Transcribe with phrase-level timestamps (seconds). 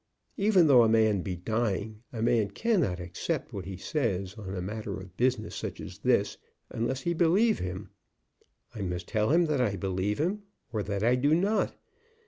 [0.37, 4.59] Even though a man be dying, a man cannot accept what he says on a
[4.59, 6.39] matter of business such as this
[6.71, 7.91] unless he believe him.
[8.73, 10.41] I must tell him that I believe him
[10.73, 11.75] or that I do not.